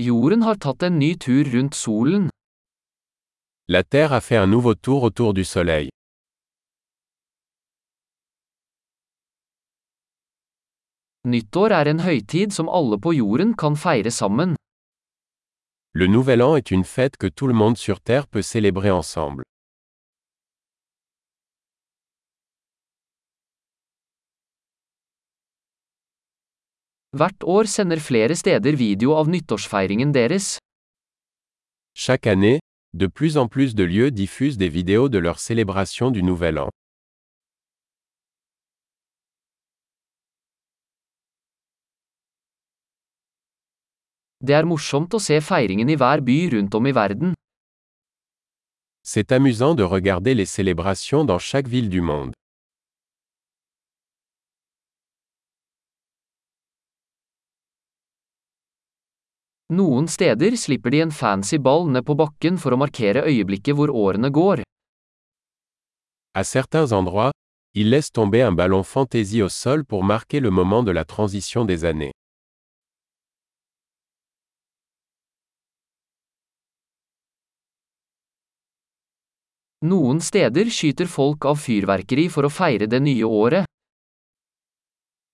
Jorden 0.00 0.42
har 0.46 0.54
tatt 0.62 0.84
en 0.86 0.94
ny 1.02 1.16
tur 1.18 1.48
rundt 1.50 1.74
solen. 1.74 2.28
La 3.66 3.82
Terre 3.82 4.12
a 4.12 4.20
fait 4.20 4.36
un 4.36 4.46
nouveau 4.46 4.74
tour 4.76 5.02
autour 5.02 5.34
du 5.34 5.42
Soleil. 5.44 5.88
Nyttår 11.26 11.74
er 11.80 11.90
en 11.90 12.04
høytid 12.06 12.54
som 12.54 12.70
alle 12.70 13.00
på 13.02 13.16
jorden 13.18 13.56
kan 13.58 13.74
feire 13.74 14.14
sammen. 14.14 14.54
Le 15.94 16.06
Nouvel 16.06 16.42
An 16.42 16.54
est 16.54 16.70
une 16.70 16.84
fête 16.84 17.16
que 17.16 17.26
tout 17.26 17.48
le 17.48 17.54
monde 17.54 17.76
sur 17.76 18.00
Terre 18.00 18.28
peut 18.28 18.42
célébrer 18.42 18.92
ensemble. 18.92 19.42
Hvert 27.16 27.42
år 27.42 27.64
sender 27.64 28.00
flere 28.04 28.34
steder 28.36 28.76
video 28.76 29.14
av 29.16 29.30
nyttårsfeiringen 29.32 30.10
deres. 30.12 30.58
Chaque 31.96 32.26
année, 32.26 32.60
de 32.92 33.08
plus 33.08 33.38
en 33.38 33.48
plus 33.48 33.74
de 33.74 33.84
lieux 33.84 34.10
diffusent 34.10 34.58
des 34.58 34.68
vidéos 34.68 35.08
de 35.08 35.18
leur 35.18 35.38
célébration 35.38 36.10
du 36.10 36.22
Nouvel 36.22 36.58
An. 36.58 36.68
Det 44.44 44.52
er 44.52 44.68
morsomt 44.68 45.14
å 45.16 45.18
se 45.18 45.40
feiringen 45.40 45.88
i 45.88 45.96
hver 45.96 46.20
by 46.20 46.36
rundt 46.52 46.76
om 46.76 46.86
i 46.86 46.92
verden. 46.92 47.32
C'est 49.02 49.32
amusant 49.32 49.74
de 49.74 49.82
regarder 49.82 50.34
les 50.34 50.44
célébrations 50.46 51.24
dans 51.24 51.38
chaque 51.38 51.68
ville 51.68 51.88
du 51.88 52.02
monde. 52.02 52.37
Noen 59.70 60.06
steder 60.08 60.56
slipper 60.56 60.90
de 60.90 61.00
en 61.04 61.10
fancy 61.12 61.58
ball 61.60 61.90
ned 61.92 62.06
på 62.08 62.14
bakken 62.16 62.56
for 62.56 62.72
å 62.72 62.78
markere 62.80 63.26
øyeblikket 63.28 63.76
hvor 63.76 63.90
årene 63.92 64.30
går. 64.32 64.62
À 66.32 66.44
certains 66.44 66.92
endroits, 66.92 67.32
ils 67.74 67.90
laissent 67.90 68.12
tomber 68.12 68.42
un 68.42 68.52
ballon 68.52 68.82
fantaisie 68.82 69.42
au 69.42 69.50
sol 69.50 69.84
pour 69.84 70.04
marquer 70.04 70.40
le 70.40 70.50
moment 70.50 70.82
de 70.82 70.90
la 70.90 71.04
transition 71.04 71.66
des 71.66 71.84
années. 71.84 72.12
Noen 79.84 80.20
steder 80.20 80.72
skyter 80.72 81.06
folk 81.06 81.44
av 81.44 81.60
fyrverkeri 81.60 82.30
for 82.32 82.48
å 82.48 82.50
feire 82.50 82.88
det 82.88 83.02
nye 83.04 83.22
året. 83.22 83.68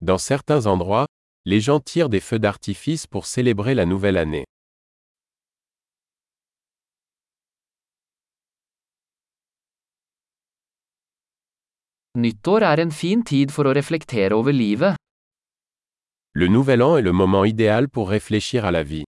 Dans 0.00 0.18
certains 0.18 0.64
endroits, 0.66 1.06
les 1.44 1.60
gens 1.60 1.80
tirent 1.80 2.08
des 2.08 2.20
feux 2.20 2.38
d'artifice 2.38 3.06
pour 3.06 3.26
célébrer 3.26 3.74
la 3.74 3.84
nouvelle 3.84 4.16
année. 4.16 4.44
Nyttår 12.14 12.62
er 12.62 12.80
en 12.84 12.90
fin 12.92 13.22
tid 13.24 13.50
for 13.50 13.66
å 13.66 13.72
reflektere 13.72 14.36
over 14.36 14.52
livet. 14.52 14.94
Le 16.34 16.46
Nouvel 16.46 16.82
An 16.82 16.96
est 16.98 17.02
le 17.02 17.12
moment 17.12 17.44
idéal 17.44 17.88
pour 17.88 18.10
réfléchir 18.10 18.64
à 18.64 18.70
la 18.70 18.82
vie. 18.82 19.04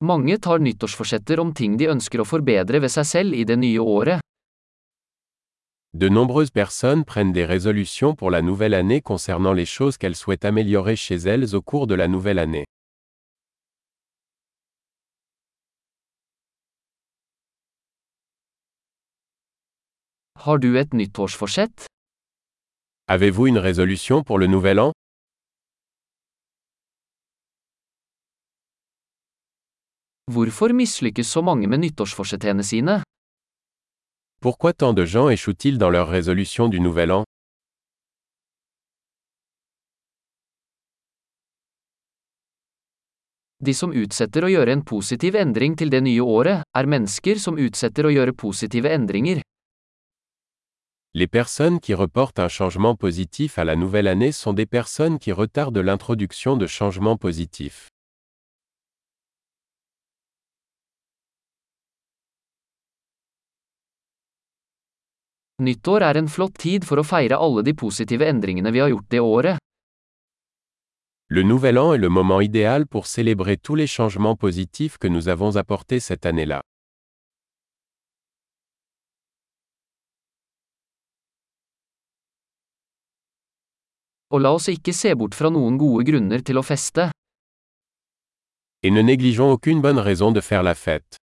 Mange 0.00 0.38
tar 0.38 0.60
nyttårsforsetter 0.60 1.40
om 1.40 1.52
ting 1.52 1.76
de 1.76 1.90
ønsker 1.90 2.22
å 2.22 2.24
forbedre 2.24 2.78
ved 2.80 2.90
seg 2.94 3.06
selv 3.06 3.34
i 3.34 3.44
det 3.44 3.58
nye 3.58 3.82
året. 3.82 4.22
De 5.98 6.08
nombreuses 6.08 6.52
personnes 6.52 7.04
prennent 7.04 7.32
des 7.32 7.44
résolutions 7.44 8.14
pour 8.14 8.30
la 8.30 8.40
nouvelle 8.40 8.74
année 8.74 9.00
concernant 9.00 9.52
les 9.52 9.66
choses 9.66 9.96
qu'elles 9.98 10.14
souhaitent 10.14 10.44
améliorer 10.44 10.94
chez 10.94 11.16
elles 11.16 11.56
au 11.56 11.60
cours 11.60 11.88
de 11.88 11.96
la 11.96 12.06
nouvelle 12.06 12.38
année. 12.38 12.66
Har 20.36 20.60
du 20.60 20.78
et 20.78 20.86
nyttårsforsett? 20.92 21.86
Avez-vous 23.08 23.48
une 23.48 23.58
résolution 23.58 24.22
pour 24.22 24.38
le 24.38 24.46
Nouvel 24.46 24.78
An? 24.78 24.92
Hvorfor 30.30 30.72
mislykkes 30.72 31.26
så 31.26 31.42
mange 31.42 31.66
med 31.66 31.80
nyttårsforsettene 31.80 32.62
sine? 32.62 33.02
Pourquoi 34.40 34.72
tant 34.72 34.92
de 34.92 35.04
gens 35.04 35.28
échouent-ils 35.28 35.78
dans 35.78 35.90
leur 35.90 36.08
résolution 36.08 36.68
du 36.68 36.78
Nouvel 36.78 37.10
An? 37.10 37.24
De 43.58 43.72
som 43.74 43.90
utsetter 43.90 44.46
å 44.46 44.52
gjøre 44.52 44.76
en 44.78 44.84
positiv 44.86 45.34
endring 45.34 45.74
til 45.74 45.90
det 45.90 46.04
nye 46.06 46.22
året, 46.22 46.62
er 46.62 46.86
mennesker 46.86 47.42
som 47.42 47.58
utsetter 47.58 48.06
å 48.06 48.14
gjøre 48.14 48.36
positive 48.38 48.86
endringer. 48.86 49.42
Les 51.14 51.26
personnes 51.26 51.80
qui 51.80 51.94
reportent 51.94 52.38
un 52.38 52.46
changement 52.46 52.94
positif 52.94 53.58
à 53.58 53.64
la 53.64 53.74
nouvelle 53.74 54.06
année 54.06 54.30
sont 54.30 54.52
des 54.52 54.66
personnes 54.66 55.18
qui 55.18 55.32
retardent 55.32 55.82
l'introduction 55.82 56.56
de 56.56 56.68
changements 56.68 57.16
positifs. 57.16 57.88
Nyttår 65.58 66.04
er 66.06 66.16
en 66.20 66.28
flott 66.30 66.54
tid 66.54 66.84
for 66.86 67.00
å 67.00 67.02
feire 67.02 67.34
alle 67.34 67.64
de 67.66 67.72
positive 67.74 68.22
endringene 68.30 68.70
vi 68.70 68.78
har 68.78 68.92
gjort 68.92 69.08
det 69.10 69.18
året. 69.18 69.58
Le 71.30 71.42
Nouvel 71.42 71.78
An 71.78 71.94
est 71.94 71.98
le 71.98 72.08
moment 72.08 72.40
idéal 72.40 72.86
pour 72.86 73.08
célébrer 73.08 73.56
tous 73.56 73.74
les 73.74 73.88
changements 73.88 74.36
positifs 74.36 74.98
que 74.98 75.08
nous 75.08 75.28
avons 75.28 75.56
apportés 75.56 75.98
cette 75.98 76.26
année-là. 76.26 76.62
Og 84.30 84.40
la 84.40 84.52
oss 84.54 84.68
ikke 84.68 84.92
se 84.94 85.10
bort 85.18 85.34
fra 85.34 85.50
noen 85.50 85.76
gode 85.80 86.06
grunner 86.06 86.44
til 86.44 86.60
å 86.60 86.62
feste. 86.62 87.10
Et 88.84 88.92
ne 88.92 89.02
négligeons 89.02 89.50
aucune 89.50 89.82
bonne 89.82 89.98
raison 89.98 90.30
de 90.30 90.40
faire 90.40 90.62
la 90.62 90.74
fête. 90.74 91.18